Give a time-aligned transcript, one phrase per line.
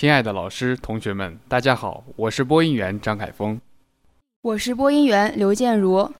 [0.00, 3.60] 亲爱的老师、同学们，大家好，我是播音员张凯峰，
[4.40, 6.10] 我是播音员刘建如。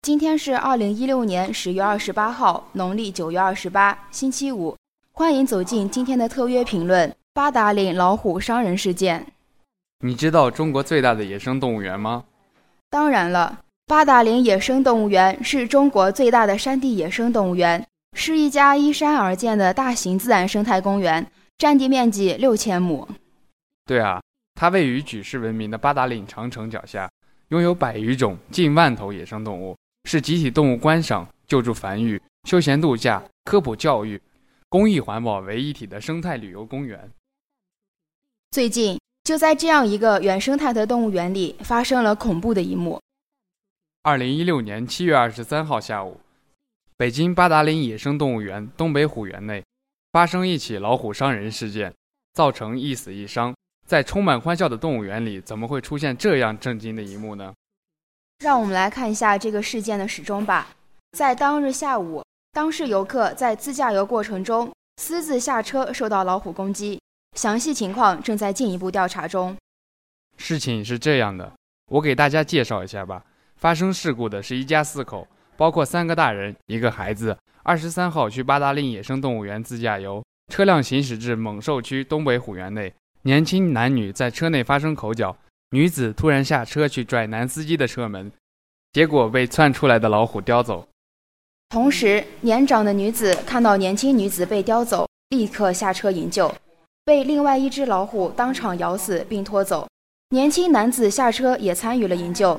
[0.00, 4.74] 今天是二零一六年十月二十八号，农历九月二十八，星期五。
[5.12, 9.26] 欢迎走进今天的特约评论：八达岭老虎伤人事件。
[10.00, 12.24] 你知道中国最大的野生动物园吗？
[12.88, 17.86] 当然了，八达岭野生动物园是中国最大的山地野生动物园，
[18.16, 21.30] 是一家依山而建的大型自然生态公园。
[21.58, 23.08] 占地面积六千亩。
[23.88, 24.20] 对啊，
[24.54, 27.10] 它位于举世闻名的八达岭长城脚下，
[27.48, 34.20] 拥有百余种、近万头野生动物，是集体动物观赏、救助繁育、休闲度假、科普教育、
[34.68, 37.10] 公益环保为一体的生态旅游公园。
[38.50, 43.00] 最近，就在这样一个原生态的动物园里，发生了恐怖的一幕。
[44.02, 46.20] 二零一六年七月二十三号下午，
[46.98, 49.64] 北京八达岭野生动物园东北虎园内。
[50.12, 51.94] 发生一起老虎伤人事件，
[52.34, 53.54] 造成一死一伤。
[53.88, 57.54] 在充满欢笑的动物园里，怎么会出现这样震惊的一幕呢？
[58.40, 60.68] 让我们来看一下这个事件的始终吧。
[61.12, 62.22] 在当日下午，
[62.52, 67.00] 当事游客在自驾游过程中私自下车，受到老虎攻击。
[67.34, 69.56] 详细情况正在进一步调查中。
[70.36, 71.50] 事情是这样的，
[71.90, 73.24] 我给大家介绍一下吧。
[73.56, 77.34] 发生事故的是一家四口，包括三个大人，一个孩子。
[77.62, 82.92] 二十三号去八达岭野生动物园自驾游，车辆行驶至猛兽区东北虎园内，
[83.22, 85.36] 年轻男女在车内发生口角，
[85.70, 88.30] 女子突然下车去拽男司机的车门，
[88.92, 90.86] 结果被窜出来的老虎叼走。
[91.68, 96.54] 同时，年长的女子看到年轻女子被叼走，立刻下车营救，
[97.04, 99.86] 被另外一只老虎当场咬死并拖走。
[100.30, 102.58] 年轻男子下车也参与了营救，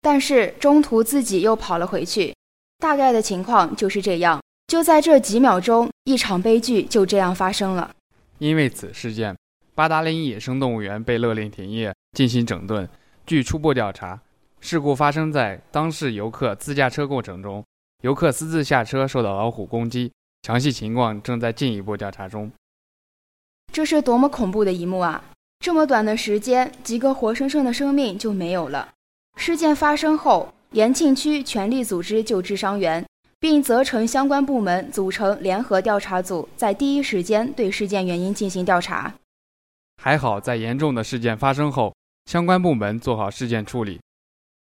[0.00, 2.34] 但是中途自己又跑了回去。
[2.78, 4.40] 大概的情况就是这样。
[4.66, 7.94] 就在这几秒钟，一场悲剧就这样发生了。
[8.38, 9.36] 因为此事件，
[9.74, 12.88] 八达岭野生动物园被勒令停业，进行整顿。
[13.26, 14.20] 据初步调查，
[14.60, 17.64] 事故发生在当事游客自驾车过程中，
[18.02, 20.12] 游客私自下车受到老虎攻击。
[20.42, 22.50] 详细情况正在进一步调查中。
[23.72, 25.24] 这是多么恐怖的一幕啊！
[25.60, 28.88] 这么短的时间，几个活生生的生命就没有了。
[29.36, 30.52] 事件发生后。
[30.72, 33.04] 延庆区全力组织救治伤员，
[33.38, 39.12] 并责成相关部门组成联合调查组，在第一时间对事件原因进行调查。
[39.96, 41.94] 还好，在严重的事件发生后，
[42.26, 44.00] 相关部门做好事件处理。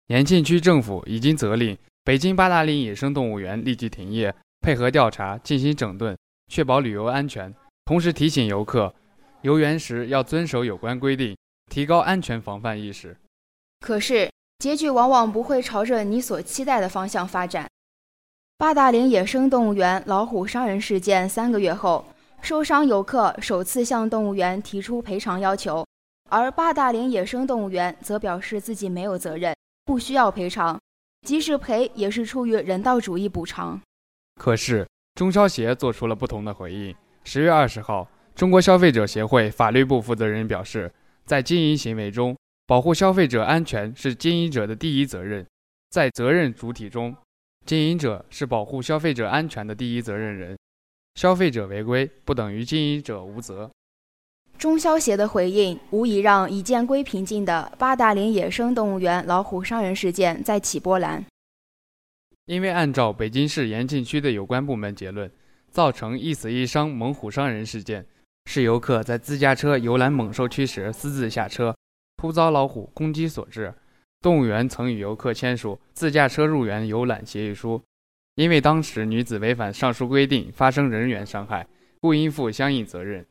[0.07, 6.17] 延庆区政府已经责令北京八达岭野生动物园立即停业，配合调查进行整顿，
[6.51, 7.53] 确保旅游安全。
[7.85, 8.93] 同时提醒游客，
[9.41, 11.37] 游园时要遵守有关规定，
[11.69, 13.17] 提高安全防范意识。
[13.79, 14.29] 可是。
[14.59, 17.69] 结局往往不会朝着你所期待的方向发展。
[18.57, 22.03] 八达岭野生动物园老虎伤人事件三个月后，
[22.41, 25.85] 受伤游客首次向动物园提出赔偿要求，
[26.29, 29.55] 而八达岭野生动物园则表示自己没有责任，
[29.85, 30.79] 不需要赔偿，
[31.27, 33.79] 即使赔也是出于人道主义补偿。
[34.41, 36.95] 可是中消协做出了不同的回应。
[37.23, 40.91] 十月二十号，中国消费者协会法律部负责人表示，
[41.25, 42.35] 在经营行为中。
[42.65, 45.47] 保护消费者安全是经营者的第一责任，
[45.89, 47.15] 在责任主体中，
[47.65, 50.57] 经营者是保护消费者安全的第一责任人。
[51.17, 53.71] 消费者违规不等于经营者无责。
[54.55, 61.25] 中消协的回应无疑让已见归平静的八达岭野生动物园老虎伤人事件再起波澜。
[62.45, 65.29] 因为按照北京市延庆区的有关部门结论，
[65.71, 68.05] 造成一死一伤猛虎伤人事件
[68.45, 71.75] 是游客在自驾车游览猛兽区时私自下车。
[72.17, 73.73] 突遭老虎攻击所致，
[74.21, 77.81] 动物园曾与游客签署自驾车入园游览协议书，
[78.37, 81.65] 因为当时女子违反上述规定，发生人员伤害，
[81.99, 83.25] 故应负相应责任。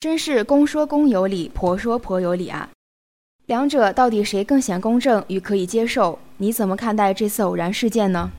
[0.00, 2.68] 真是公说公有理，婆说婆有理啊！
[3.46, 6.18] 两者到底谁更显公正与可以接受？
[6.36, 8.32] 你怎么看待这次偶然事件呢？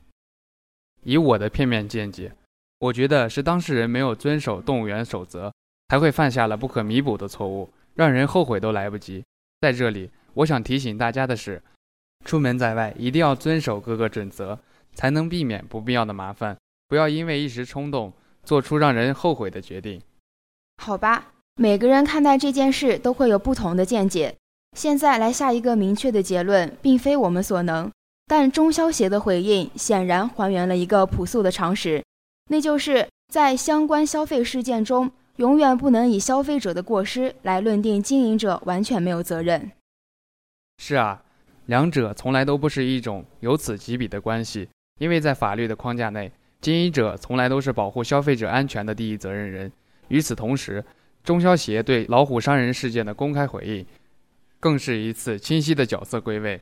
[1.02, 2.32] 以我的片面见解，
[2.78, 5.52] 我觉得是当事人没有遵守动物园守则，
[5.88, 9.24] 才会犯下了不可弥补的错误，让人后悔都来不及。
[9.60, 11.60] 在这里，我想提醒大家的是，
[12.24, 14.56] 出门在外一定要遵守各个准则，
[14.96, 16.56] 才能避免不必要的麻烦。
[16.88, 18.12] 不要因为一时冲动，
[18.42, 20.00] 做出让人后悔的决定。
[20.82, 24.34] 好吧，每个人看待这件事都会有不同的见解。
[24.76, 27.90] 现在来下一个明确的结论，并非我们所能。
[28.26, 32.02] 但中消协的回应显然还原了一个朴素的常识，
[32.50, 39.70] 那就是在相关消费事件中，永远不能以消费者的过失来论定经营者完全没有责任。
[40.78, 41.22] 是啊，
[41.66, 49.70] 两者从来都不是一种由此及彼的关系，因为在法律的框架内，经营者从来都是保护消费者安全的第一责任人。
[50.08, 50.84] 与此同时，
[51.22, 53.86] 中消协对老虎伤人事件的公开回应。
[54.58, 56.58] 更是一次清晰的角色归位，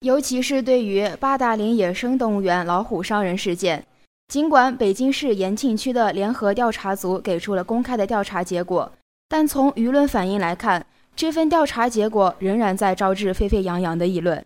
[0.00, 3.84] 尤其是对于八达岭野生动物园老虎伤人事件，
[4.28, 8.92] 尽管北京市延庆区的联合调查组给出了公开的调查结果，
[9.26, 10.84] 但从舆论反应来看，
[11.16, 14.44] 这份调查结果仍然在招致沸沸扬扬的议论。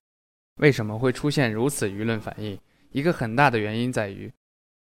[0.61, 2.57] 为什么会出现如此舆论反应？
[2.93, 4.31] 一个很大的原因在于，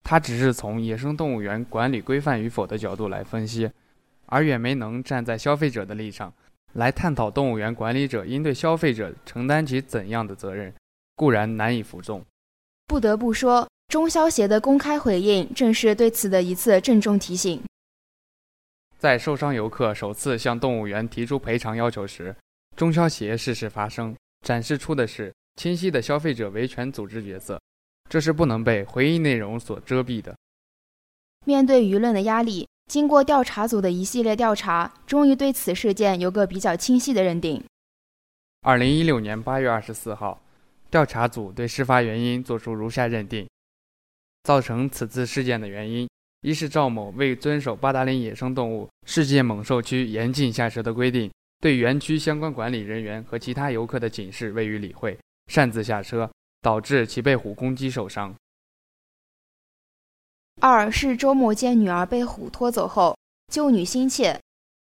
[0.03, 3.69] 它只是从野生动物园管理规范与否的角度来分析，
[4.25, 6.33] 而远没能站在消费者的立场。
[6.73, 10.71] 来探讨动物园管理者应对消费者承担起怎样的责任，
[11.15, 12.23] 固然难以服众。
[12.85, 17.63] 不得不说，中消协的公开回应正是对此的一次郑重提醒。
[18.99, 22.35] 在受伤游客首次向动物园提出赔偿要求时，
[22.75, 24.15] 中消协适时发声，
[24.45, 27.59] 展示出的是清晰的消费者维权组织角色，
[28.09, 30.35] 这是不能被回忆内容所遮蔽的。
[31.45, 32.67] 面对舆论的压力。
[32.87, 37.61] 经过调查组的一系列调查，终于对此事件有个比较清晰的认定。
[38.61, 40.41] 二零一六年八月二十四号，
[40.89, 43.45] 调查组对事发原因作出如下认定：
[44.43, 46.07] 造成此次事件的原因，
[46.43, 51.29] 一是赵某未遵守八达岭野生动物世界猛兽区严禁下车的规定，
[51.59, 55.19] 对园区相关管理人员和其他游客的警示未予理会，
[55.51, 56.31] 擅自下车，
[56.67, 58.35] 导致其被虎攻击受伤。
[60.59, 63.17] 二是周某见女儿被虎拖走后，
[63.47, 64.37] 救女心切，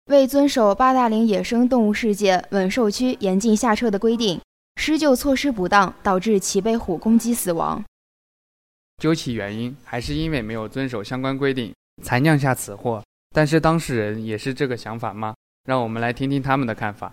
[0.04, 4.40] 为遵守八达岭野生动物世界稳兽区严禁下车的规定，
[4.76, 7.82] 施救措施不当，导致其被虎攻击死亡。
[8.98, 11.74] 究其原因，还是因为没有遵守相关规定，
[12.04, 13.02] 才酿下此祸。
[13.34, 15.34] 但是当事人也是这个想法吗？
[15.64, 17.12] 让我们来听听他们的看法。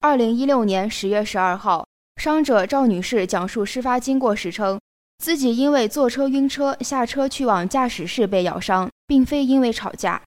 [0.00, 1.86] 二零一六年十月十二号，
[2.16, 4.80] 伤者赵女士讲述事发经过时称。
[5.18, 10.20] 自己因为坐车晕车下车去往驾驶室被咬伤，并非因为吵架。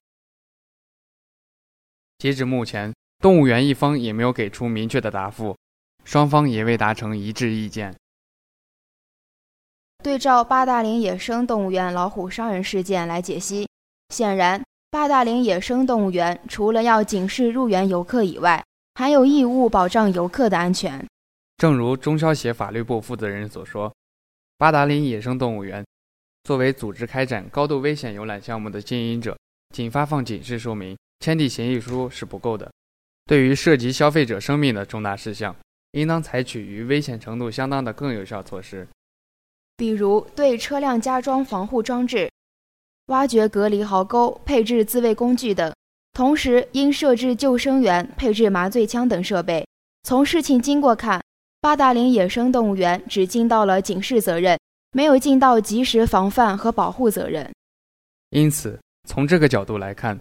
[2.16, 5.54] 截止目前，动物园一方也没有给出明确的答复，
[6.02, 7.94] 双方也未达成一致意见。
[10.02, 13.68] 对照八大岭野生动物园老虎伤人事件来解析，
[14.08, 21.06] 显然八大岭野生动物园除了要警示入园游客以外，还有义务保障游客的安全。
[21.56, 23.92] 正如中消协法律部负责人所说。
[24.58, 25.84] 八达岭野生动物园
[26.44, 29.36] 作为组织开展高度危险游览项目的经营者，
[29.74, 32.70] 仅发放警示说明、签订协议书是不够的。
[33.26, 35.54] 对于涉及消费者生命的重大事项，
[35.92, 38.86] 应当采取与危险程度相当的更有效措施，
[39.76, 42.30] 比如对车辆加装防护装置、
[43.06, 45.74] 挖掘隔离壕沟、配置自卫工具等。
[46.12, 49.66] 同时，应设置救生员、配置麻醉枪等设备。
[50.04, 51.20] 从事情经过看。
[51.66, 54.56] 八达岭野生动物园只尽到了警示责任，
[54.92, 57.50] 没有尽到及时防范和保护责任。
[58.30, 60.16] 因此，从这个角度来看，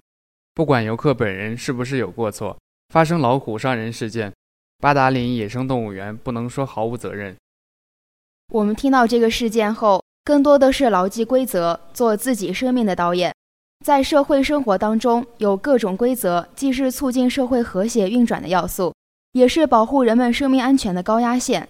[0.56, 2.58] 不管游客本人是不是有过错，
[2.92, 4.34] 发生老虎伤人事件，
[4.80, 7.36] 八达岭野生动物园不能说毫无责任。
[8.52, 13.32] 我们听到这个事件后，更多的是牢记规则，做自己生命的导演。
[13.86, 18.95] 在社会生活当中，有各种规则，既是促进社会和谐运转的要素。
[19.36, 21.68] 也是保护人们生命安全的高压线。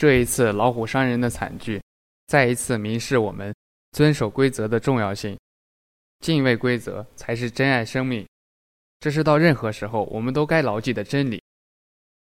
[0.00, 1.82] 这一次老虎伤人的惨剧，
[2.28, 3.54] 再一次明示我们
[3.92, 5.38] 遵守规则的重要性。
[6.20, 8.26] 敬畏规则才是珍爱生命，
[9.00, 11.42] 这是到任何时候我们都该牢记的真理。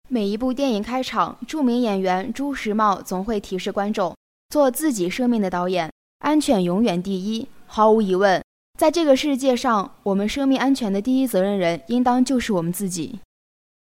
[0.08, 4.16] 每一部电影开场，著名演员朱时茂总会提示观众：
[4.48, 5.88] 做自己生命的导演，
[6.18, 7.48] 安全永远第一。
[7.66, 8.42] 毫无疑问，
[8.76, 13.20] 在这个世界上，我们生命安全的第一责任人，应当就是我们自己。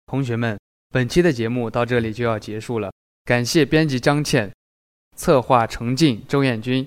[0.06, 0.58] 同学们，
[0.90, 2.92] 本期的节目到这里就要结束了。
[3.25, 4.52] 感谢编辑张倩，
[5.16, 6.87] 策划程静、周艳君。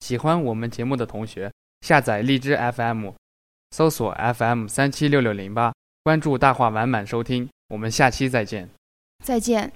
[0.00, 3.10] 喜欢我们节目的同学，下载荔枝 FM，
[3.70, 7.48] 搜索 FM 三七六六零八，关注大话晚满收听。
[7.68, 8.68] 我们下期再见。
[9.24, 9.72] 再见。